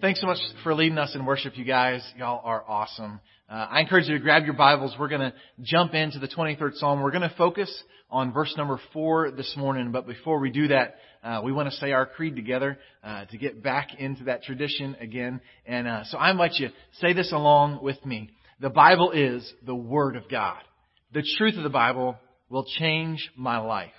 [0.00, 2.08] Thanks so much for leading us in worship, you guys.
[2.16, 3.18] Y'all are awesome.
[3.50, 4.94] Uh, I encourage you to grab your Bibles.
[4.96, 5.32] We're going to
[5.62, 7.02] jump into the 23rd Psalm.
[7.02, 9.90] We're going to focus on verse number four this morning.
[9.90, 13.38] But before we do that, uh, we want to say our creed together uh, to
[13.38, 15.40] get back into that tradition again.
[15.66, 16.68] And uh, so I invite you
[17.00, 18.30] say this along with me.
[18.60, 20.62] The Bible is the Word of God.
[21.12, 22.16] The truth of the Bible
[22.48, 23.90] will change my life.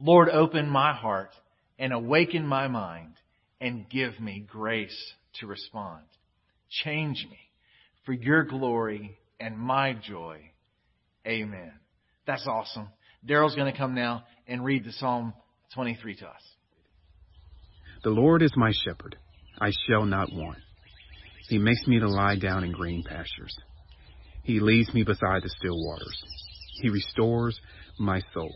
[0.00, 1.30] Lord, open my heart
[1.78, 3.14] and awaken my mind
[3.60, 6.02] and give me grace to respond.
[6.68, 7.38] Change me
[8.04, 10.40] for your glory and my joy.
[11.26, 11.72] Amen.
[12.26, 12.88] That's awesome.
[13.28, 15.34] Daryl's going to come now and read the Psalm
[15.74, 16.42] 23 to us.
[18.02, 19.16] The Lord is my shepherd.
[19.60, 20.58] I shall not want.
[21.48, 23.54] He makes me to lie down in green pastures.
[24.42, 26.22] He leads me beside the still waters.
[26.80, 27.60] He restores
[27.98, 28.54] my soul.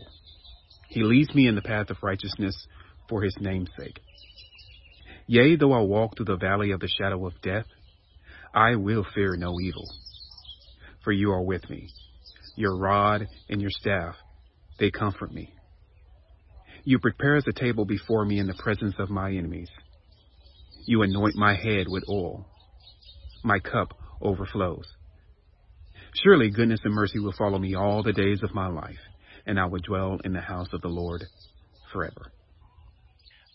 [0.87, 2.55] He leads me in the path of righteousness
[3.07, 3.99] for his name's sake.
[5.27, 7.65] Yea, though I walk through the valley of the shadow of death,
[8.53, 9.89] I will fear no evil.
[11.03, 11.89] For you are with me.
[12.55, 14.15] Your rod and your staff,
[14.79, 15.53] they comfort me.
[16.83, 19.69] You prepare the table before me in the presence of my enemies.
[20.85, 22.45] You anoint my head with oil.
[23.43, 24.85] My cup overflows.
[26.23, 28.99] Surely goodness and mercy will follow me all the days of my life,
[29.45, 31.27] and I will dwell in the house of the Lord
[31.91, 32.31] forever.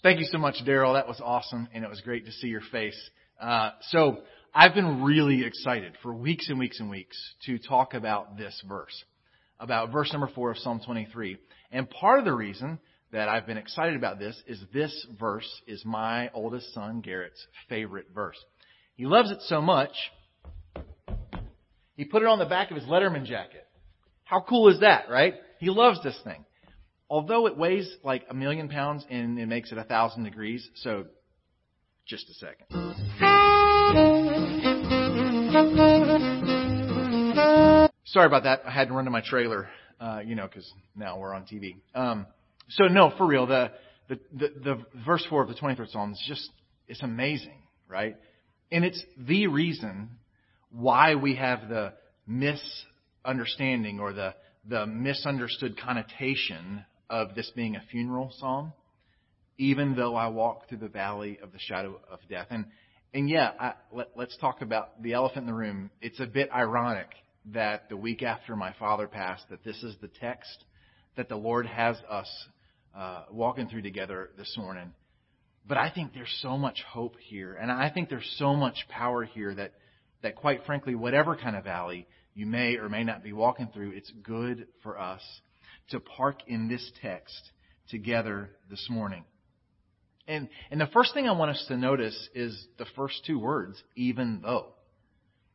[0.03, 0.95] Thank you so much, Daryl.
[0.95, 2.99] That was awesome, and it was great to see your face.
[3.39, 4.21] Uh, so
[4.55, 9.05] I've been really excited for weeks and weeks and weeks to talk about this verse,
[9.59, 11.37] about verse number four of Psalm 23.
[11.71, 12.79] And part of the reason
[13.13, 18.07] that I've been excited about this is this verse is my oldest son Garrett's favorite
[18.15, 18.43] verse.
[18.95, 19.93] He loves it so much,
[21.95, 23.67] he put it on the back of his Letterman jacket.
[24.25, 25.35] How cool is that, right?
[25.59, 26.47] He loves this thing
[27.11, 31.05] although it weighs like a million pounds and it makes it a thousand degrees, so
[32.07, 32.67] just a second.
[38.05, 38.63] Sorry about that.
[38.65, 39.69] I had to run to my trailer,
[40.01, 41.77] uh, you know, because now we're on TV.
[41.95, 42.27] Um,
[42.71, 43.73] so no, for real, the,
[44.09, 46.49] the the the verse four of the 23rd Psalm is just
[46.89, 48.17] it's amazing, right?
[48.73, 50.11] And it's the reason
[50.71, 51.93] why we have the
[52.27, 54.35] misunderstanding or the
[54.69, 58.73] the misunderstood connotation of this being a funeral psalm,
[59.59, 62.47] even though I walk through the valley of the shadow of death.
[62.51, 62.67] And
[63.13, 65.91] and yeah, I, let, let's talk about the elephant in the room.
[66.01, 67.09] It's a bit ironic
[67.47, 70.65] that the week after my father passed, that this is the text
[71.17, 72.29] that the Lord has us
[72.97, 74.93] uh, walking through together this morning.
[75.67, 79.25] But I think there's so much hope here, and I think there's so much power
[79.25, 79.73] here that
[80.23, 83.93] that quite frankly, whatever kind of valley you may or may not be walking through,
[83.93, 85.23] it's good for us
[85.91, 87.51] to park in this text
[87.89, 89.25] together this morning.
[90.29, 93.83] And, and the first thing I want us to notice is the first two words,
[93.97, 94.75] even though.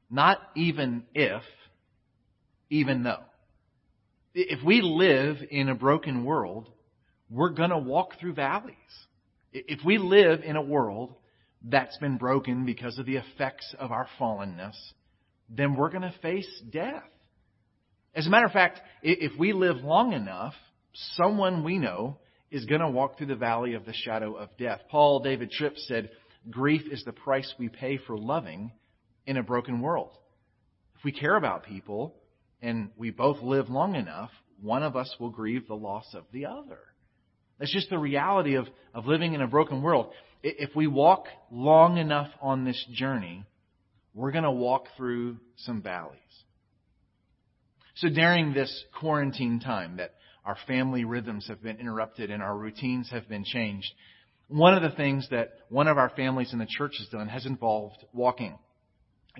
[0.09, 1.43] Not even if,
[2.69, 3.23] even though.
[4.33, 6.69] If we live in a broken world,
[7.29, 8.75] we're going to walk through valleys.
[9.53, 11.15] If we live in a world
[11.63, 14.75] that's been broken because of the effects of our fallenness,
[15.49, 17.03] then we're going to face death.
[18.15, 20.53] As a matter of fact, if we live long enough,
[20.93, 22.17] someone we know
[22.49, 24.79] is going to walk through the valley of the shadow of death.
[24.89, 26.09] Paul David Tripp said,
[26.49, 28.71] Grief is the price we pay for loving
[29.25, 30.11] in a broken world.
[30.97, 32.15] If we care about people
[32.61, 34.29] and we both live long enough,
[34.61, 36.79] one of us will grieve the loss of the other.
[37.59, 40.11] That's just the reality of, of living in a broken world.
[40.41, 43.43] If we walk long enough on this journey,
[44.13, 46.19] we're going to walk through some valleys.
[47.95, 53.09] So during this quarantine time that our family rhythms have been interrupted and our routines
[53.11, 53.89] have been changed,
[54.47, 57.45] one of the things that one of our families in the church has done has
[57.45, 58.57] involved walking.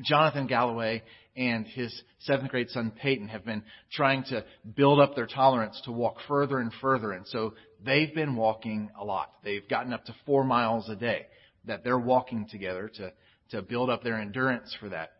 [0.03, 1.03] Jonathan Galloway
[1.35, 4.45] and his seventh grade son Peyton have been trying to
[4.75, 7.11] build up their tolerance to walk further and further.
[7.11, 7.53] And so
[7.85, 9.31] they've been walking a lot.
[9.43, 11.27] They've gotten up to four miles a day
[11.65, 13.11] that they're walking together to,
[13.51, 15.11] to build up their endurance for that.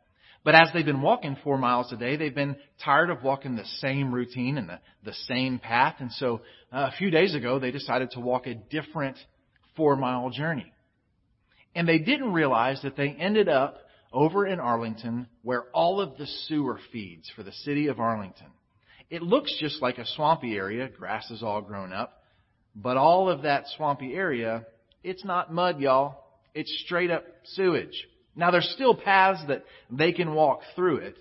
[0.45, 3.65] But as they've been walking four miles a day, they've been tired of walking the
[3.79, 5.95] same routine and the, the same path.
[5.99, 9.17] And so uh, a few days ago, they decided to walk a different
[9.75, 10.71] four mile journey.
[11.73, 13.79] And they didn't realize that they ended up
[14.13, 18.47] over in Arlington where all of the sewer feeds for the city of Arlington.
[19.09, 20.87] It looks just like a swampy area.
[20.87, 22.21] Grass is all grown up.
[22.75, 24.67] But all of that swampy area,
[25.03, 26.23] it's not mud, y'all.
[26.53, 28.07] It's straight up sewage.
[28.35, 31.17] Now there's still paths that they can walk through it.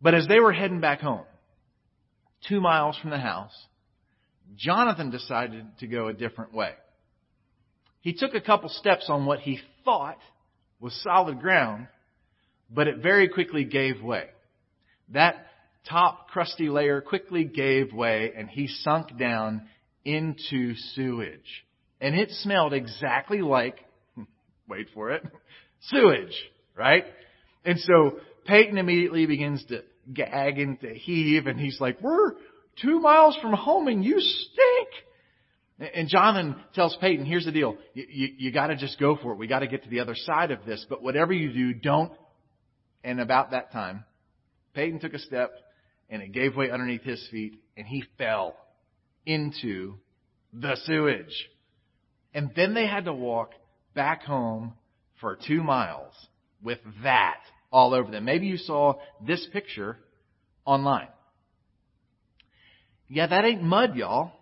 [0.00, 1.24] But as they were heading back home,
[2.48, 3.54] two miles from the house,
[4.56, 6.72] Jonathan decided to go a different way.
[8.00, 10.18] He took a couple steps on what he thought
[10.80, 11.86] was solid ground,
[12.68, 14.26] but it very quickly gave way.
[15.10, 15.46] That
[15.88, 19.68] top crusty layer quickly gave way and he sunk down
[20.04, 21.64] into sewage.
[22.00, 23.76] And it smelled exactly like,
[24.68, 25.22] wait for it,
[25.82, 26.34] sewage,
[26.76, 27.04] right?
[27.64, 29.82] And so Peyton immediately begins to
[30.12, 32.32] gag and to heave and he's like, we're
[32.80, 35.92] two miles from home and you stink.
[35.94, 37.76] And Jonathan tells Peyton, here's the deal.
[37.94, 39.38] You, you, you gotta just go for it.
[39.38, 42.12] We gotta get to the other side of this, but whatever you do, don't.
[43.04, 44.04] And about that time,
[44.74, 45.52] Peyton took a step
[46.08, 48.56] and it gave way underneath his feet and he fell
[49.26, 49.94] into
[50.52, 51.48] the sewage.
[52.34, 53.52] And then they had to walk
[53.94, 54.74] back home
[55.22, 56.12] for two miles
[56.62, 57.38] with that
[57.72, 58.26] all over them.
[58.26, 58.96] Maybe you saw
[59.26, 59.96] this picture
[60.66, 61.08] online.
[63.08, 64.32] Yeah, that ain't mud, y'all.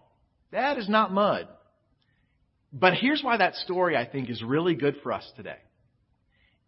[0.50, 1.46] That is not mud.
[2.72, 5.58] But here's why that story, I think, is really good for us today.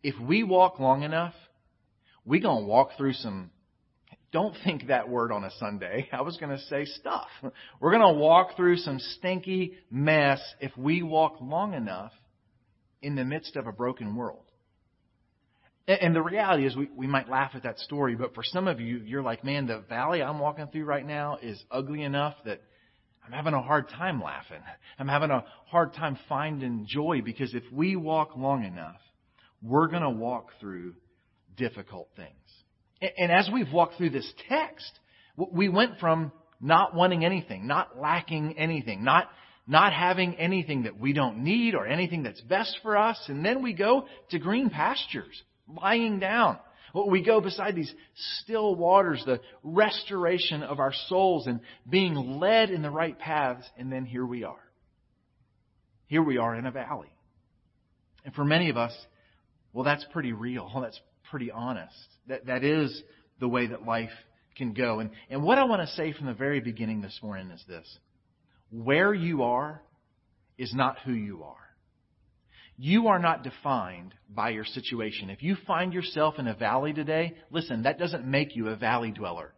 [0.02, 1.34] If we walk long enough,
[2.24, 3.50] we're going to walk through some,
[4.32, 6.08] don't think that word on a Sunday.
[6.12, 7.28] I was going to say stuff.
[7.80, 12.12] We're going to walk through some stinky mess if we walk long enough
[13.02, 14.44] in the midst of a broken world.
[15.88, 18.80] And the reality is, we, we might laugh at that story, but for some of
[18.80, 22.62] you, you're like, man, the valley I'm walking through right now is ugly enough that
[23.26, 24.60] I'm having a hard time laughing.
[24.98, 29.00] I'm having a hard time finding joy because if we walk long enough,
[29.60, 30.94] we're going to walk through
[31.56, 32.28] difficult things.
[33.18, 34.90] And as we've walked through this text,
[35.36, 39.28] we went from not wanting anything, not lacking anything, not
[39.66, 43.62] not having anything that we don't need or anything that's best for us, and then
[43.62, 46.58] we go to green pastures lying down.
[46.94, 47.92] We go beside these
[48.40, 53.90] still waters, the restoration of our souls and being led in the right paths, and
[53.90, 54.60] then here we are.
[56.06, 57.10] Here we are in a valley.
[58.24, 58.92] And for many of us,
[59.72, 60.70] well, that's pretty real.
[60.82, 61.00] That's
[61.30, 61.96] pretty honest.
[62.28, 63.02] That, that is
[63.40, 64.10] the way that life
[64.54, 65.00] can go.
[65.00, 67.98] And, and what I want to say from the very beginning this morning is this.
[68.72, 69.82] Where you are
[70.56, 71.56] is not who you are.
[72.78, 75.30] You are not defined by your situation.
[75.30, 79.10] If you find yourself in a valley today, listen, that doesn't make you a valley
[79.10, 79.52] dweller.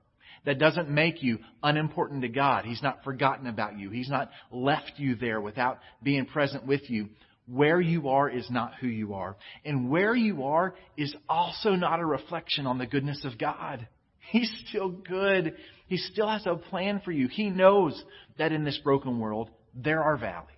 [0.45, 2.65] That doesn't make you unimportant to God.
[2.65, 3.89] He's not forgotten about you.
[3.89, 7.09] He's not left you there without being present with you.
[7.47, 9.37] Where you are is not who you are.
[9.65, 13.87] And where you are is also not a reflection on the goodness of God.
[14.31, 15.55] He's still good.
[15.87, 17.29] He still has a plan for you.
[17.29, 18.03] He knows
[18.39, 20.49] that in this broken world, there are valleys.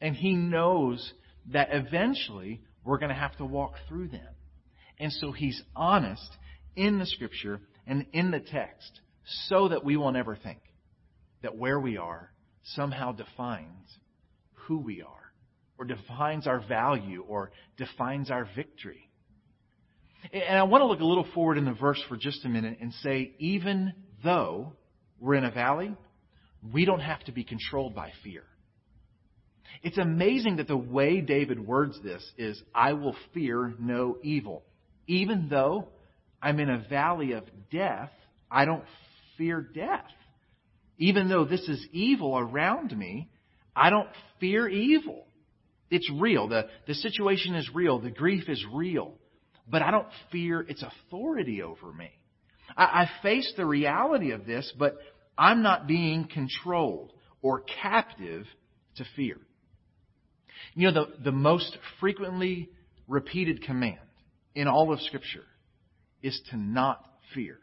[0.00, 1.12] And He knows
[1.52, 4.28] that eventually we're going to have to walk through them.
[4.98, 6.30] And so he's honest
[6.76, 9.00] in the scripture and in the text
[9.48, 10.60] so that we will never think
[11.42, 12.30] that where we are
[12.62, 13.98] somehow defines
[14.52, 15.32] who we are
[15.78, 19.10] or defines our value or defines our victory.
[20.32, 22.78] And I want to look a little forward in the verse for just a minute
[22.80, 23.92] and say, even
[24.24, 24.72] though
[25.20, 25.94] we're in a valley,
[26.72, 28.42] we don't have to be controlled by fear.
[29.82, 34.62] It's amazing that the way David words this is, I will fear no evil.
[35.06, 35.88] Even though
[36.42, 38.10] I'm in a valley of death,
[38.50, 38.84] I don't
[39.36, 40.06] fear death.
[40.98, 43.28] Even though this is evil around me,
[43.76, 44.08] I don't
[44.40, 45.26] fear evil.
[45.90, 46.48] It's real.
[46.48, 47.98] The, the situation is real.
[47.98, 49.14] The grief is real.
[49.68, 52.10] But I don't fear its authority over me.
[52.76, 54.96] I, I face the reality of this, but
[55.36, 57.12] I'm not being controlled
[57.42, 58.46] or captive
[58.96, 59.36] to fear.
[60.74, 62.70] You know, the, the most frequently
[63.06, 63.98] repeated command
[64.54, 65.44] in all of Scripture
[66.22, 67.04] is to not
[67.34, 67.58] fear.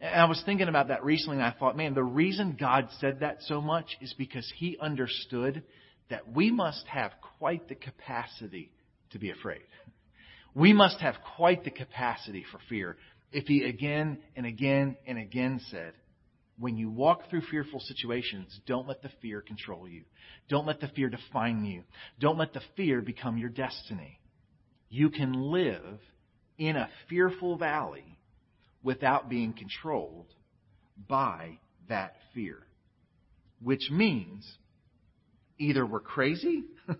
[0.00, 3.20] And I was thinking about that recently and I thought, man, the reason God said
[3.20, 5.62] that so much is because He understood
[6.10, 8.70] that we must have quite the capacity
[9.10, 9.62] to be afraid.
[10.54, 12.96] We must have quite the capacity for fear
[13.34, 15.92] if He again and again and again said,
[16.58, 20.04] when you walk through fearful situations, don't let the fear control you.
[20.48, 21.82] Don't let the fear define you.
[22.20, 24.20] Don't let the fear become your destiny.
[24.88, 25.98] You can live
[26.56, 28.18] in a fearful valley
[28.84, 30.26] without being controlled
[31.08, 32.58] by that fear.
[33.60, 34.48] Which means
[35.58, 36.62] either we're crazy,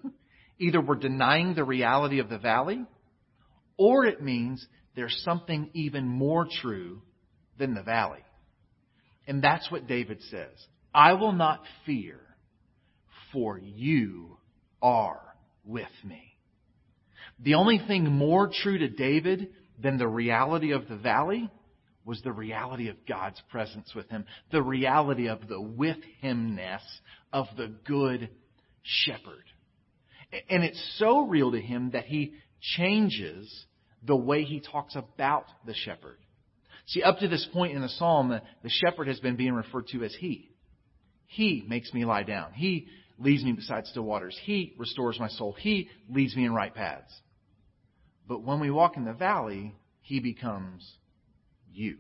[0.59, 2.85] either we're denying the reality of the valley,
[3.77, 7.03] or it means there's something even more true
[7.59, 8.25] than the valley.
[9.27, 10.53] And that's what David says.
[10.95, 12.21] I will not fear,
[13.33, 14.37] for you
[14.83, 15.21] are
[15.65, 16.37] with me.
[17.41, 19.49] The only thing more true to David
[19.83, 21.51] than the reality of the valley
[22.05, 26.83] was the reality of God's presence with him, the reality of the with himness
[27.33, 28.29] of the good
[28.83, 29.45] shepherd.
[30.51, 33.67] And it's so real to him that he changes
[34.07, 36.19] the way he talks about the shepherd.
[36.87, 40.05] See, up to this point in the psalm, the, shepherd has been being referred to
[40.05, 40.51] as he.
[41.27, 42.53] He makes me lie down.
[42.53, 44.39] He leads me beside still waters.
[44.45, 45.55] He restores my soul.
[45.59, 47.13] He leads me in right paths.
[48.29, 50.89] But when we walk in the valley, he becomes
[51.73, 51.99] you.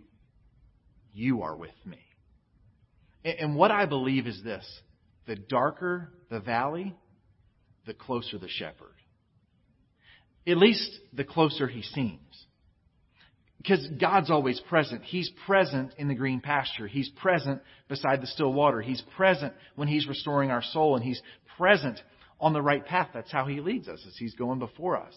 [1.13, 1.99] You are with me.
[3.25, 4.67] And what I believe is this
[5.27, 6.95] the darker the valley,
[7.87, 8.95] the closer the shepherd.
[10.47, 12.21] At least the closer he seems.
[13.59, 15.03] Because God's always present.
[15.05, 16.87] He's present in the green pasture.
[16.87, 18.83] He's present beside the still water.
[18.83, 21.23] He's present when He's restoring our soul, and He's
[21.57, 21.99] present
[22.39, 23.09] on the right path.
[23.15, 25.15] That's how He leads us, as He's going before us.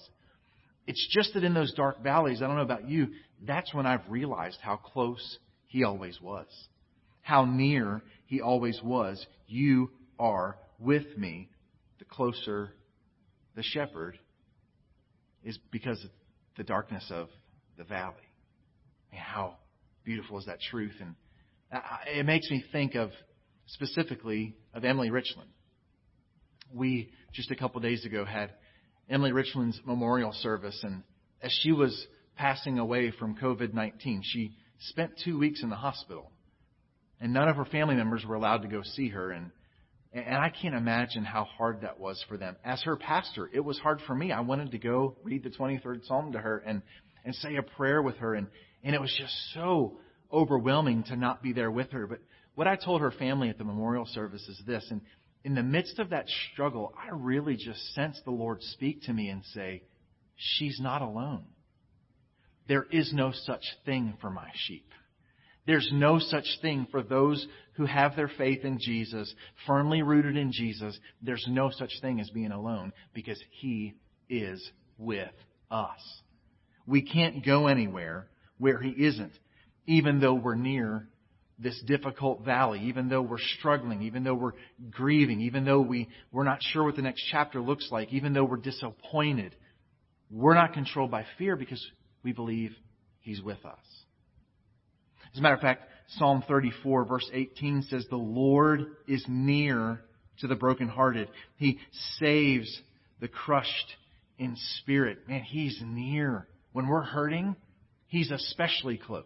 [0.86, 3.10] It's just that in those dark valleys, I don't know about you,
[3.46, 6.48] that's when I've realized how close He always was.
[7.22, 9.26] How near He always was.
[9.48, 11.50] You are with me.
[12.00, 12.72] The closer
[13.58, 14.18] the shepherd
[15.48, 16.10] is because of
[16.58, 17.30] the darkness of
[17.78, 18.16] the valley.
[19.14, 19.56] How
[20.04, 20.96] beautiful is that truth?
[21.00, 21.16] And
[22.06, 23.12] it makes me think of
[23.68, 25.50] specifically of Emily Richland.
[26.74, 28.52] We just a couple days ago had
[29.10, 31.04] Emily Richland's memorial service, and
[31.42, 36.30] as she was passing away from COVID 19, she spent two weeks in the hospital,
[37.22, 39.32] and none of her family members were allowed to go see her.
[39.32, 39.52] And
[40.26, 42.56] and I can't imagine how hard that was for them.
[42.64, 44.32] As her pastor, it was hard for me.
[44.32, 46.82] I wanted to go read the 23rd Psalm to her and,
[47.26, 48.34] and say a prayer with her.
[48.34, 48.48] And,
[48.84, 50.00] and it was just so
[50.32, 52.08] overwhelming to not be there with her.
[52.08, 52.20] But
[52.56, 54.86] what I told her family at the memorial service is this.
[54.90, 55.02] And
[55.44, 59.30] in the midst of that struggle, I really just sensed the Lord speak to me
[59.30, 59.84] and say,
[60.36, 61.46] She's not alone.
[62.68, 64.88] There is no such thing for my sheep.
[65.68, 69.32] There's no such thing for those who have their faith in Jesus,
[69.68, 70.98] firmly rooted in Jesus.
[71.22, 73.94] There's no such thing as being alone because He
[74.30, 75.30] is with
[75.70, 76.00] us.
[76.88, 79.34] We can't go anywhere where He isn't,
[79.86, 81.10] even though we're near
[81.60, 84.54] this difficult valley, even though we're struggling, even though we're
[84.90, 88.46] grieving, even though we, we're not sure what the next chapter looks like, even though
[88.46, 89.54] we're disappointed.
[90.32, 91.86] We're not controlled by fear because
[92.24, 92.72] we believe
[93.20, 94.07] He's with us.
[95.38, 95.84] As a matter of fact,
[96.18, 100.02] Psalm 34 verse 18 says, The Lord is near
[100.40, 101.30] to the brokenhearted.
[101.58, 101.78] He
[102.18, 102.82] saves
[103.20, 103.98] the crushed
[104.40, 105.28] in spirit.
[105.28, 106.48] Man, He's near.
[106.74, 107.56] When we're hurting,
[108.08, 109.26] He's especially close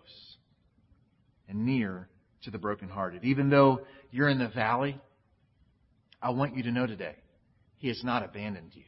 [1.48, 2.10] and near
[2.44, 3.24] to the brokenhearted.
[3.24, 3.80] Even though
[4.12, 5.00] you're in the valley,
[6.22, 7.16] I want you to know today,
[7.78, 8.84] He has not abandoned you.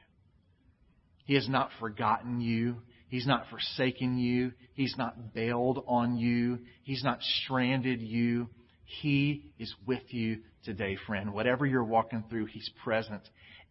[1.23, 2.81] He has not forgotten you.
[3.13, 4.53] He's not forsaken you.
[4.73, 6.57] He's not bailed on you.
[6.81, 8.49] He's not stranded you.
[8.85, 11.31] He is with you today, friend.
[11.31, 13.21] Whatever you're walking through, He's present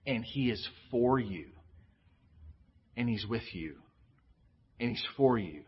[0.06, 1.46] and He is for you.
[2.96, 3.78] And He's with you.
[4.78, 5.64] And He's for you.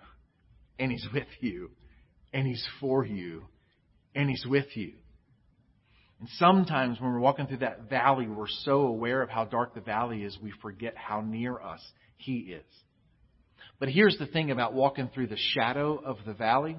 [0.79, 1.73] And He's with you.
[2.33, 3.43] And He's for you.
[4.15, 4.93] And He's with you.
[6.21, 9.81] And sometimes when we're walking through that valley, we're so aware of how dark the
[9.81, 11.83] valley is, we forget how near us
[12.19, 12.63] He is.
[13.85, 16.79] But here's the thing about walking through the shadow of the valley.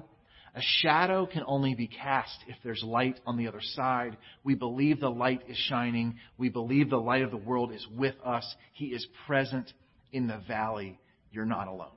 [0.56, 4.16] A shadow can only be cast if there's light on the other side.
[4.42, 6.16] We believe the light is shining.
[6.36, 8.56] We believe the light of the world is with us.
[8.72, 9.72] He is present
[10.10, 10.98] in the valley.
[11.30, 11.94] You're not alone.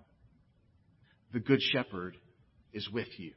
[1.34, 2.16] The Good Shepherd
[2.72, 3.32] is with you.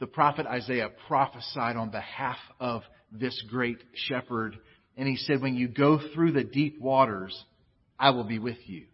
[0.00, 4.56] The prophet Isaiah prophesied on behalf of this great shepherd,
[4.96, 7.38] and he said, When you go through the deep waters,
[7.98, 8.86] I will be with you.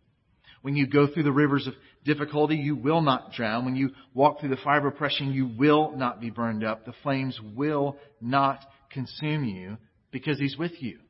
[0.65, 1.75] When you go through the rivers of
[2.07, 3.67] difficulty, you will not drown.
[3.67, 6.87] When you walk through the fire of oppression, you will not be burned up.
[6.87, 9.77] The flames will not consume you
[10.11, 11.01] because He's with you.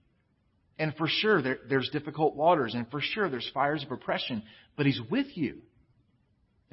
[0.76, 4.42] And for sure, there, there's difficult waters, and for sure, there's fires of oppression,
[4.76, 5.58] but He's with you.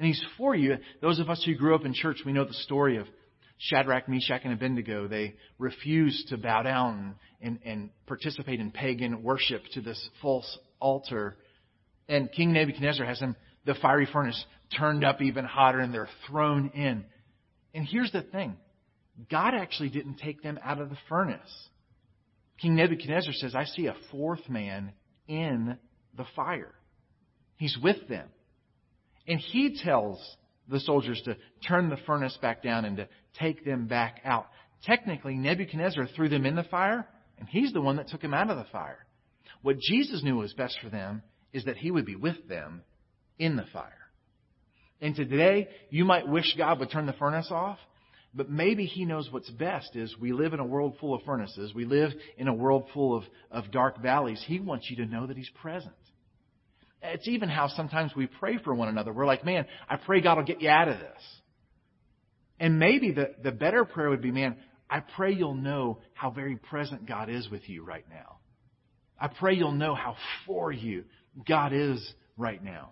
[0.00, 0.78] And He's for you.
[1.00, 3.06] Those of us who grew up in church, we know the story of
[3.58, 5.06] Shadrach, Meshach, and Abednego.
[5.06, 11.36] They refused to bow down and, and participate in pagan worship to this false altar.
[12.12, 14.44] And King Nebuchadnezzar has them, the fiery furnace
[14.78, 17.06] turned up even hotter and they're thrown in.
[17.72, 18.58] And here's the thing.
[19.30, 21.68] God actually didn't take them out of the furnace.
[22.60, 24.92] King Nebuchadnezzar says, I see a fourth man
[25.26, 25.78] in
[26.14, 26.74] the fire.
[27.56, 28.28] He's with them.
[29.26, 30.18] And he tells
[30.68, 33.08] the soldiers to turn the furnace back down and to
[33.40, 34.48] take them back out.
[34.84, 38.50] Technically, Nebuchadnezzar threw them in the fire, and he's the one that took them out
[38.50, 38.98] of the fire.
[39.62, 42.82] What Jesus knew was best for them is that He would be with them
[43.38, 43.92] in the fire.
[45.00, 47.78] And today, you might wish God would turn the furnace off,
[48.34, 51.74] But maybe he knows what's best is we live in a world full of furnaces.
[51.74, 54.42] We live in a world full of, of dark valleys.
[54.46, 55.94] He wants you to know that he's present.
[57.02, 59.12] It's even how sometimes we pray for one another.
[59.12, 61.22] We're like, man, I pray God will get you out of this.
[62.58, 64.56] And maybe the, the better prayer would be, man,
[64.88, 68.38] I pray you'll know how very present God is with you right now.
[69.20, 70.16] I pray you'll know how
[70.46, 71.04] for you
[71.46, 72.90] God is right now,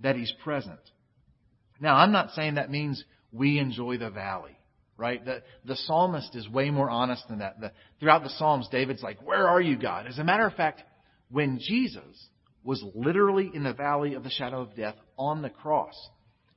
[0.00, 0.80] that He's present.
[1.80, 3.02] Now, I'm not saying that means
[3.32, 4.56] we enjoy the valley,
[4.96, 5.24] right?
[5.24, 7.60] The, the psalmist is way more honest than that.
[7.60, 10.06] The, throughout the Psalms, David's like, Where are you, God?
[10.06, 10.82] As a matter of fact,
[11.30, 12.28] when Jesus
[12.64, 15.94] was literally in the valley of the shadow of death on the cross,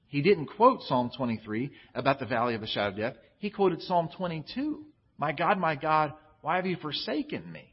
[0.07, 3.13] he didn't quote Psalm 23 about the valley of the shadow of death.
[3.37, 4.85] He quoted Psalm 22.
[5.17, 7.68] My God, my God, why have you forsaken me?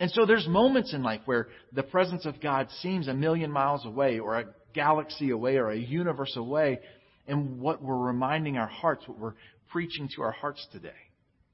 [0.00, 3.86] And so there's moments in life where the presence of God seems a million miles
[3.86, 6.80] away or a galaxy away or a universe away.
[7.26, 9.34] And what we're reminding our hearts, what we're
[9.70, 10.88] preaching to our hearts today,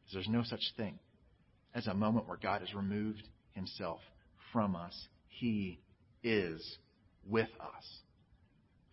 [0.07, 0.99] is there's no such thing
[1.75, 4.01] as a moment where God has removed himself
[4.53, 4.95] from us.
[5.29, 5.79] He
[6.25, 6.79] is
[7.29, 7.85] with us.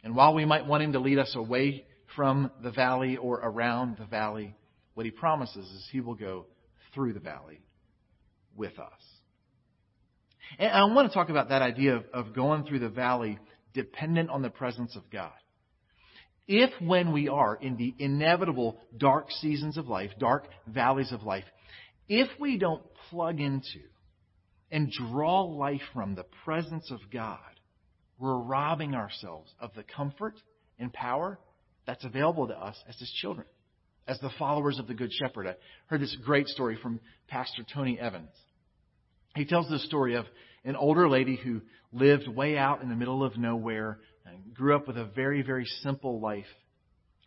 [0.03, 1.85] And while we might want him to lead us away
[2.15, 4.55] from the valley or around the valley,
[4.93, 6.45] what he promises is he will go
[6.93, 7.61] through the valley
[8.55, 9.16] with us.
[10.59, 13.39] And I want to talk about that idea of, of going through the valley
[13.73, 15.31] dependent on the presence of God.
[16.47, 21.43] If when we are in the inevitable dark seasons of life, dark valleys of life,
[22.07, 23.81] if we don't plug into
[24.71, 27.39] and draw life from the presence of God,
[28.17, 30.35] we're robbing ourselves of the comfort
[30.79, 31.37] and power
[31.85, 33.45] that's available to us as His children,
[34.07, 35.47] as the followers of the Good Shepherd.
[35.47, 35.55] I
[35.87, 38.29] heard this great story from Pastor Tony Evans.
[39.35, 40.25] He tells the story of
[40.65, 44.87] an older lady who lived way out in the middle of nowhere and grew up
[44.87, 46.45] with a very, very simple life.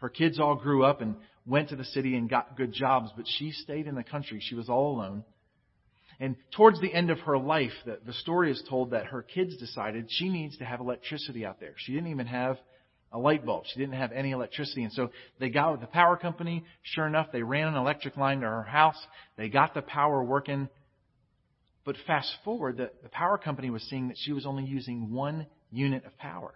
[0.00, 1.16] Her kids all grew up and
[1.46, 4.40] went to the city and got good jobs, but she stayed in the country.
[4.42, 5.24] She was all alone.
[6.18, 9.56] And towards the end of her life, the, the story is told that her kids
[9.56, 11.72] decided she needs to have electricity out there.
[11.78, 12.58] She didn't even have
[13.12, 13.64] a light bulb.
[13.66, 14.84] She didn't have any electricity.
[14.84, 16.64] And so they got with the power company.
[16.82, 18.98] Sure enough, they ran an electric line to her house.
[19.36, 20.68] They got the power working.
[21.84, 25.46] But fast forward, the, the power company was seeing that she was only using one
[25.70, 26.54] unit of power.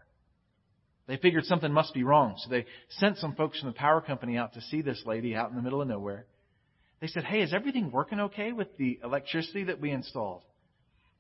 [1.07, 2.35] They figured something must be wrong.
[2.39, 5.51] So they sent some folks from the power company out to see this lady out
[5.51, 6.27] in the middle of nowhere.
[7.01, 10.43] They said, Hey, is everything working okay with the electricity that we installed?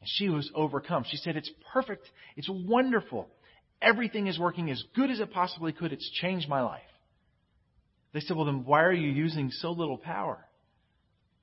[0.01, 1.05] And she was overcome.
[1.07, 2.09] She said, It's perfect.
[2.37, 3.29] It's wonderful.
[3.83, 5.93] Everything is working as good as it possibly could.
[5.93, 6.81] It's changed my life.
[8.14, 10.38] They said, Well, then why are you using so little power?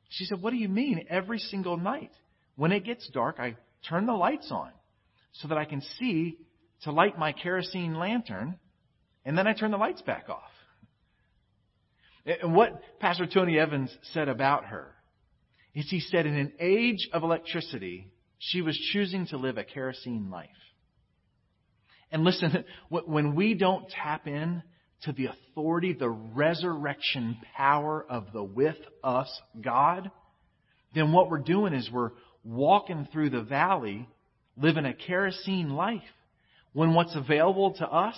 [0.10, 1.06] She said, What do you mean?
[1.10, 2.12] Every single night.
[2.62, 3.56] When it gets dark, I
[3.90, 4.70] turn the lights on
[5.32, 6.38] so that I can see
[6.84, 8.60] to light my kerosene lantern,
[9.26, 10.52] and then I turn the lights back off.
[12.24, 14.94] And what Pastor Tony Evans said about her
[15.74, 20.30] is he said, in an age of electricity, she was choosing to live a kerosene
[20.30, 20.50] life.
[22.12, 24.62] And listen, when we don't tap in
[25.06, 30.12] to the authority, the resurrection power of the with us God,
[30.94, 32.12] then what we're doing is we're
[32.44, 34.08] walking through the valley
[34.58, 36.02] living a kerosene life
[36.74, 38.16] when what's available to us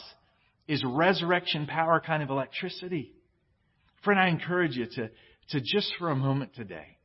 [0.67, 3.13] is resurrection power kind of electricity.
[4.03, 5.09] Friend, I encourage you to,
[5.49, 6.97] to just for a moment today,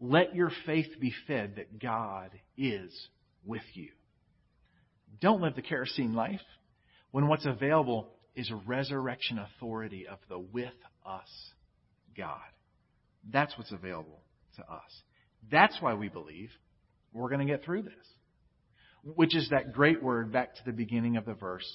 [0.00, 2.92] let your faith be fed that God is
[3.44, 3.88] with you.
[5.20, 6.40] Don't live the kerosene life
[7.10, 10.72] when what's available is resurrection authority of the with
[11.06, 11.28] us
[12.16, 12.40] God.
[13.32, 14.20] That's what's available
[14.56, 15.02] to us.
[15.50, 16.50] That's why we believe
[17.12, 17.92] we're going to get through this.
[19.04, 21.68] Which is that great word back to the beginning of the verse.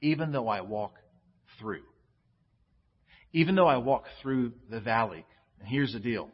[0.00, 0.94] Even though I walk
[1.60, 1.82] through.
[3.32, 5.24] Even though I walk through the valley,
[5.60, 6.30] and here's the deal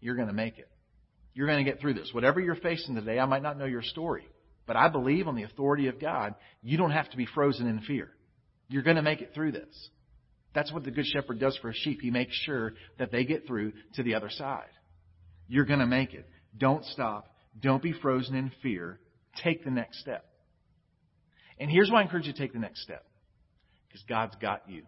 [0.00, 0.68] you're going to make it.
[1.34, 2.10] You're going to get through this.
[2.12, 4.26] Whatever you're facing today, I might not know your story,
[4.66, 7.80] but I believe on the authority of God, you don't have to be frozen in
[7.80, 8.10] fear.
[8.68, 9.88] You're going to make it through this.
[10.54, 12.00] That's what the Good Shepherd does for his sheep.
[12.00, 14.68] He makes sure that they get through to the other side.
[15.48, 16.28] You're going to make it.
[16.56, 17.28] Don't stop.
[17.60, 18.98] Don't be frozen in fear.
[19.42, 20.24] Take the next step.
[21.58, 23.04] And here's why I encourage you to take the next step.
[23.86, 24.82] Because God's got you.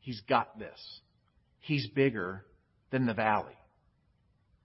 [0.00, 1.00] He's got this.
[1.60, 2.44] He's bigger
[2.90, 3.56] than the valley.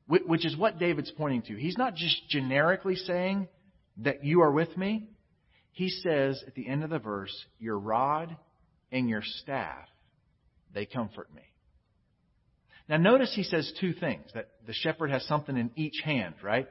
[0.07, 1.55] Which is what David's pointing to.
[1.55, 3.47] He's not just generically saying
[3.97, 5.07] that you are with me.
[5.71, 8.35] He says at the end of the verse, your rod
[8.91, 9.87] and your staff,
[10.73, 11.41] they comfort me.
[12.87, 16.67] Now notice he says two things, that the shepherd has something in each hand, right?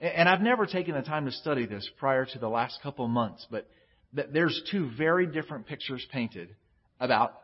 [0.00, 3.46] And I've never taken the time to study this prior to the last couple months,
[3.50, 3.66] but
[4.12, 6.54] there's two very different pictures painted
[7.00, 7.34] about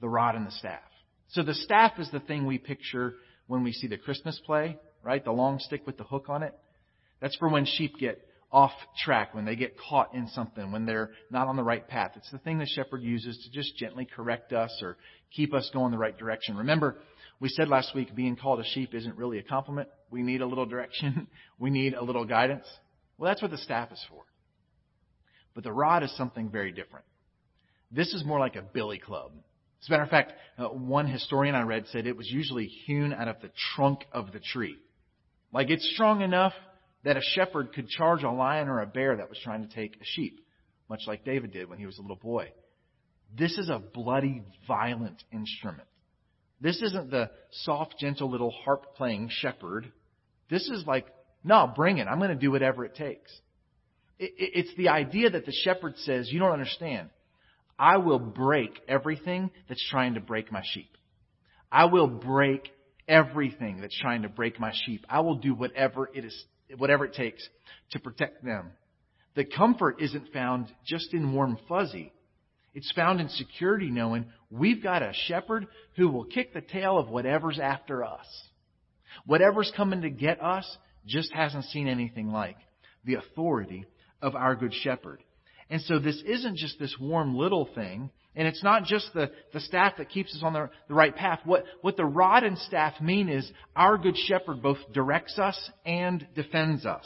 [0.00, 0.80] the rod and the staff.
[1.28, 3.14] So the staff is the thing we picture
[3.46, 5.24] when we see the Christmas play, right?
[5.24, 6.54] The long stick with the hook on it.
[7.20, 8.72] That's for when sheep get off
[9.04, 12.12] track, when they get caught in something, when they're not on the right path.
[12.16, 14.96] It's the thing the shepherd uses to just gently correct us or
[15.34, 16.56] keep us going the right direction.
[16.56, 16.96] Remember,
[17.40, 19.88] we said last week being called a sheep isn't really a compliment.
[20.10, 21.28] We need a little direction.
[21.60, 22.66] We need a little guidance.
[23.16, 24.22] Well, that's what the staff is for.
[25.56, 27.04] But the rod is something very different.
[27.90, 29.32] This is more like a billy club.
[29.82, 33.12] As a matter of fact, uh, one historian I read said it was usually hewn
[33.12, 34.76] out of the trunk of the tree.
[35.52, 36.52] Like it's strong enough
[37.02, 39.96] that a shepherd could charge a lion or a bear that was trying to take
[39.96, 40.40] a sheep,
[40.88, 42.52] much like David did when he was a little boy.
[43.36, 45.88] This is a bloody, violent instrument.
[46.60, 49.90] This isn't the soft, gentle little harp playing shepherd.
[50.50, 51.06] This is like,
[51.44, 52.08] no, bring it.
[52.08, 53.30] I'm going to do whatever it takes.
[54.18, 57.10] It's the idea that the shepherd says, you don't understand.
[57.78, 60.90] I will break everything that's trying to break my sheep.
[61.70, 62.68] I will break
[63.06, 65.06] everything that's trying to break my sheep.
[65.08, 66.44] I will do whatever it is,
[66.76, 67.48] whatever it takes
[67.92, 68.72] to protect them.
[69.36, 72.12] The comfort isn't found just in warm fuzzy.
[72.74, 77.08] It's found in security knowing we've got a shepherd who will kick the tail of
[77.08, 78.26] whatever's after us.
[79.26, 82.56] Whatever's coming to get us just hasn't seen anything like
[83.04, 83.84] the authority
[84.20, 85.22] of our good shepherd.
[85.70, 88.10] And so this isn't just this warm little thing.
[88.34, 91.40] And it's not just the, the staff that keeps us on the, the right path.
[91.44, 96.26] What, what the rod and staff mean is our good shepherd both directs us and
[96.34, 97.04] defends us.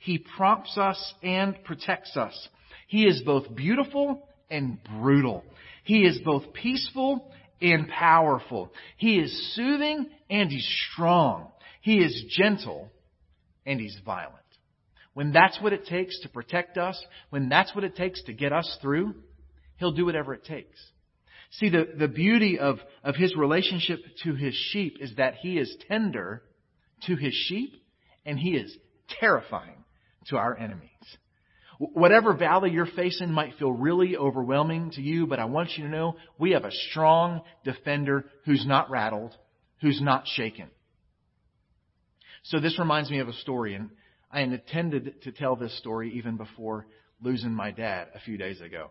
[0.00, 2.48] He prompts us and protects us.
[2.88, 5.44] He is both beautiful and brutal.
[5.82, 8.72] He is both peaceful and powerful.
[8.96, 11.48] He is soothing and he's strong.
[11.80, 12.90] He is gentle
[13.66, 14.38] and he's violent.
[15.14, 18.52] When that's what it takes to protect us, when that's what it takes to get
[18.52, 19.14] us through,
[19.82, 20.78] He'll do whatever it takes.
[21.50, 25.76] See, the, the beauty of, of his relationship to his sheep is that he is
[25.88, 26.44] tender
[27.08, 27.82] to his sheep
[28.24, 28.76] and he is
[29.20, 29.82] terrifying
[30.28, 30.88] to our enemies.
[31.78, 35.90] Whatever valley you're facing might feel really overwhelming to you, but I want you to
[35.90, 39.36] know we have a strong defender who's not rattled,
[39.80, 40.68] who's not shaken.
[42.44, 43.90] So this reminds me of a story, and
[44.30, 46.86] I intended to tell this story even before
[47.20, 48.90] losing my dad a few days ago.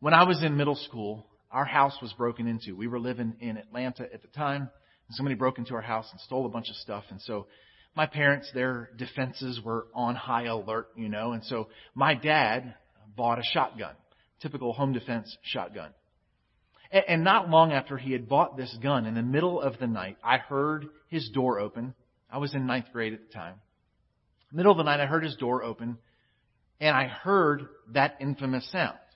[0.00, 2.74] When I was in middle school, our house was broken into.
[2.74, 6.20] We were living in Atlanta at the time, and somebody broke into our house and
[6.20, 7.04] stole a bunch of stuff.
[7.10, 7.46] And so
[7.94, 12.74] my parents, their defenses were on high alert, you know, and so my dad
[13.16, 13.94] bought a shotgun,
[14.40, 15.90] typical home defense shotgun.
[16.90, 20.16] And not long after he had bought this gun, in the middle of the night,
[20.22, 21.94] I heard his door open.
[22.30, 23.54] I was in ninth grade at the time.
[24.52, 25.96] Middle of the night, I heard his door open,
[26.80, 28.98] and I heard that infamous sound.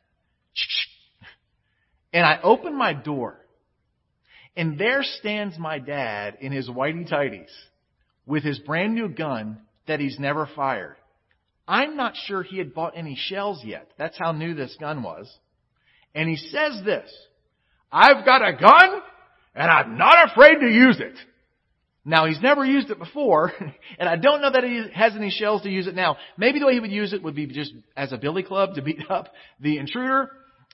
[2.12, 3.45] And I opened my door,
[4.57, 7.51] and there stands my dad in his whitey tighties
[8.27, 10.97] with his brand new gun that he's never fired.
[11.69, 13.91] I'm not sure he had bought any shells yet.
[13.99, 15.33] That's how new this gun was.
[16.15, 17.11] And he says this,
[17.91, 19.01] I've got a gun
[19.55, 21.15] and I'm not afraid to use it.
[22.05, 23.53] Now he's never used it before,
[23.99, 26.17] and I don't know that he has any shells to use it now.
[26.39, 28.83] Maybe the way he would use it would be just as a billy club to
[28.83, 30.31] beat up the intruder,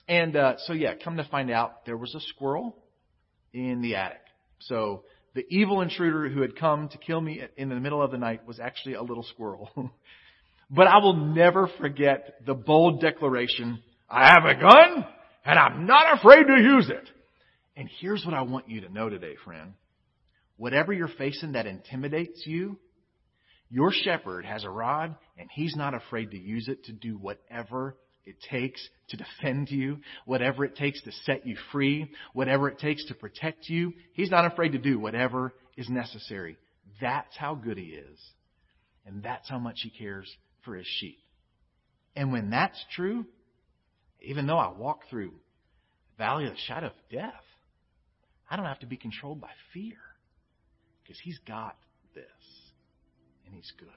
[0.07, 2.75] and uh, so, yeah, come to find out, there was a squirrel
[3.53, 4.21] in the attic.
[4.59, 8.17] So the evil intruder who had come to kill me in the middle of the
[8.17, 9.69] night was actually a little squirrel.
[10.69, 15.05] but I will never forget the bold declaration, I have a gun
[15.45, 17.09] and I'm not afraid to use it.
[17.75, 19.73] And here's what I want you to know today, friend.
[20.57, 22.77] Whatever you're facing that intimidates you,
[23.69, 27.97] your shepherd has a rod and he's not afraid to use it to do whatever
[28.25, 33.05] it takes to defend you, whatever it takes to set you free, whatever it takes
[33.05, 33.93] to protect you.
[34.13, 36.57] He's not afraid to do whatever is necessary.
[37.01, 38.19] That's how good he is.
[39.05, 40.33] And that's how much he cares
[40.63, 41.19] for his sheep.
[42.15, 43.25] And when that's true,
[44.21, 47.33] even though I walk through the valley of the shadow of death,
[48.49, 49.97] I don't have to be controlled by fear
[51.01, 51.75] because he's got
[52.15, 52.23] this
[53.45, 53.89] and he's good.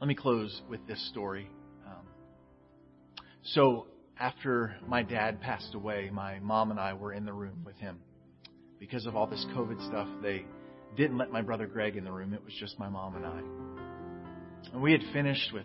[0.00, 1.50] Let me close with this story
[3.42, 3.86] so
[4.18, 7.98] after my dad passed away, my mom and I were in the room with him.
[8.78, 10.44] Because of all this COVID stuff, they
[10.96, 12.34] didn't let my brother Greg in the room.
[12.34, 14.72] It was just my mom and I.
[14.72, 15.64] And we had finished with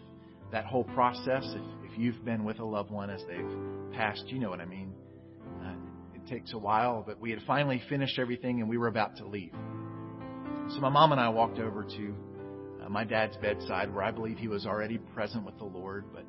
[0.52, 1.44] that whole process.
[1.46, 4.66] If, if you've been with a loved one as they've passed, you know what I
[4.66, 4.94] mean.
[5.62, 5.74] Uh,
[6.16, 9.28] it takes a while, but we had finally finished everything and we were about to
[9.28, 9.54] leave.
[10.70, 12.16] So my mom and I walked over to
[12.86, 16.26] uh, my dad's bedside where I believe he was already present with the Lord, but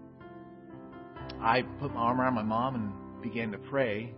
[1.40, 4.14] I put my arm around my mom and began to pray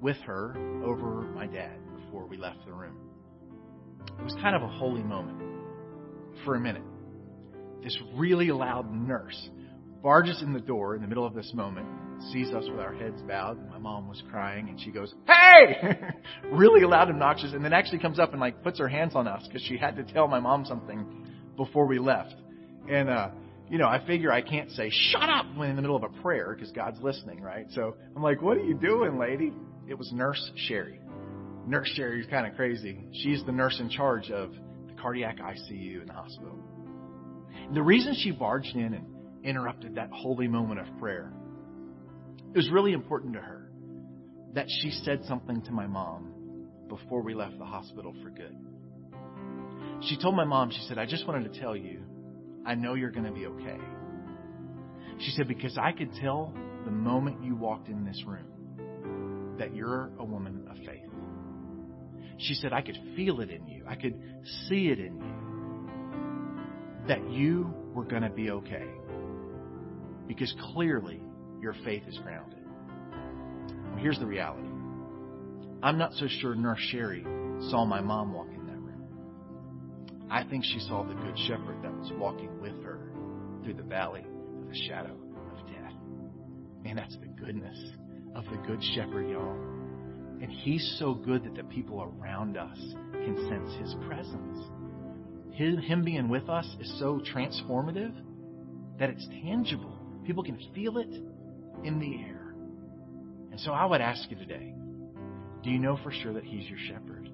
[0.00, 2.96] with her over my dad before we left the room.
[4.18, 5.40] It was kind of a holy moment
[6.44, 6.82] for a minute.
[7.82, 9.48] This really loud nurse
[10.02, 11.86] barges in the door in the middle of this moment,
[12.32, 15.96] sees us with our heads bowed, and my mom was crying, and she goes, "Hey!"
[16.52, 19.46] really loud, obnoxious, and then actually comes up and like puts her hands on us
[19.46, 21.26] because she had to tell my mom something
[21.64, 22.34] before we left.
[22.88, 23.30] And uh,
[23.68, 26.22] you know, I figure I can't say "shut up" when in the middle of a
[26.22, 27.66] prayer because God's listening, right?
[27.70, 29.52] So I'm like, "What are you doing, lady?"
[29.88, 31.00] It was Nurse Sherry.
[31.66, 32.98] Nurse Sherry Sherry's kind of crazy.
[33.22, 34.52] She's the nurse in charge of
[34.86, 36.58] the cardiac ICU in the hospital.
[37.66, 39.06] And the reason she barged in and
[39.44, 41.32] interrupted that holy moment of prayer.
[42.54, 43.70] It was really important to her
[44.54, 48.56] that she said something to my mom before we left the hospital for good.
[50.08, 52.00] She told my mom, she said, I just wanted to tell you,
[52.66, 53.78] I know you're going to be okay.
[55.18, 56.52] She said, because I could tell
[56.84, 61.08] the moment you walked in this room that you're a woman of faith.
[62.38, 63.84] She said, I could feel it in you.
[63.86, 64.20] I could
[64.68, 65.42] see it in you
[67.08, 68.86] that you were going to be okay
[70.26, 71.20] because clearly
[71.60, 72.58] your faith is grounded.
[73.90, 74.68] Well, here's the reality
[75.82, 77.22] I'm not so sure Nurse Sherry
[77.70, 78.51] saw my mom walk.
[80.32, 83.12] I think she saw the Good Shepherd that was walking with her
[83.62, 84.24] through the valley
[84.62, 85.92] of the shadow of death.
[86.82, 87.76] Man, that's the goodness
[88.34, 89.52] of the Good Shepherd, y'all.
[90.40, 92.78] And He's so good that the people around us
[93.12, 94.58] can sense His presence.
[95.54, 98.14] him being with us is so transformative
[98.98, 99.98] that it's tangible.
[100.24, 101.12] People can feel it
[101.84, 102.54] in the air.
[103.50, 104.72] And so I would ask you today
[105.62, 107.28] do you know for sure that He's your shepherd?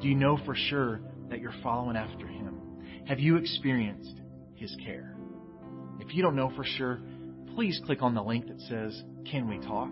[0.00, 2.60] Do you know for sure that you're following after Him?
[3.06, 4.20] Have you experienced
[4.54, 5.16] His care?
[6.00, 7.00] If you don't know for sure,
[7.54, 9.90] please click on the link that says, Can we talk?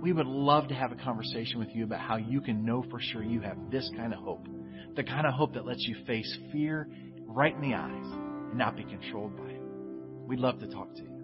[0.00, 3.00] We would love to have a conversation with you about how you can know for
[3.00, 4.46] sure you have this kind of hope.
[4.94, 6.88] The kind of hope that lets you face fear
[7.26, 8.06] right in the eyes
[8.50, 9.62] and not be controlled by it.
[10.26, 11.16] We'd love to talk to you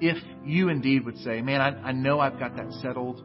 [0.00, 3.24] if you indeed would say, man, I, I know I've got that settled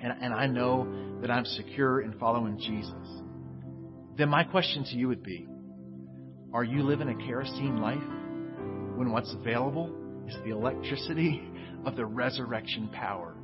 [0.00, 3.17] and, and I know that I'm secure in following Jesus,
[4.18, 5.46] then my question to you would be,
[6.52, 8.02] are you living a kerosene life
[8.96, 9.94] when what's available
[10.26, 11.40] is the electricity
[11.86, 13.36] of the resurrection power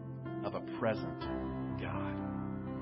[0.44, 1.20] of a present
[1.80, 2.14] God?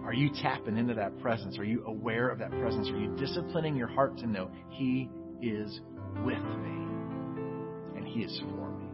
[0.04, 1.58] Are you tapping into that presence?
[1.58, 2.88] Are you aware of that presence?
[2.88, 5.10] Are you disciplining your heart to know He
[5.42, 5.80] is
[6.24, 6.86] with me
[7.96, 8.86] and He is for me?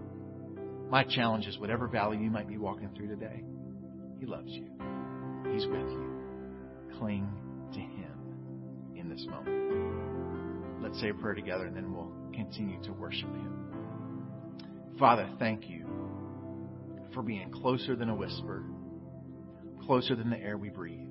[0.90, 3.44] My challenge is whatever valley you might be walking through today,
[4.18, 4.68] He loves you.
[5.52, 6.98] He's with you.
[6.98, 7.47] Cling
[9.18, 10.82] this moment.
[10.82, 13.54] Let's say a prayer together and then we'll continue to worship Him.
[14.98, 15.86] Father, thank you
[17.14, 18.64] for being closer than a whisper,
[19.86, 21.08] closer than the air we breathe.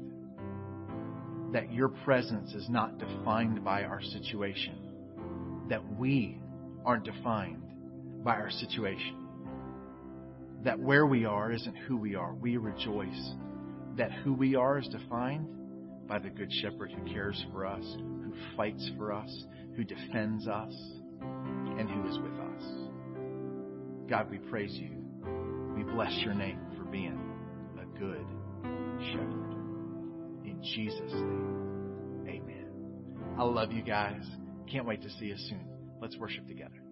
[1.54, 6.40] That your presence is not defined by our situation, that we
[6.86, 7.64] aren't defined
[8.24, 9.24] by our situation
[10.64, 12.34] that where we are isn't who we are.
[12.34, 13.32] We rejoice
[13.96, 15.48] that who we are is defined
[16.08, 20.74] by the Good Shepherd who cares for us, who fights for us, who defends us,
[21.22, 22.64] and who is with us.
[24.10, 24.92] God, we praise you.
[25.76, 27.20] We bless your name for being
[27.80, 28.26] a good
[29.12, 29.54] shepherd.
[30.46, 32.70] In Jesus' name, amen.
[33.38, 34.24] I love you guys.
[34.72, 35.66] Can't wait to see you soon.
[36.02, 36.87] Let's worship together.